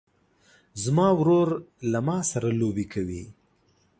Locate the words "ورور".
1.19-1.49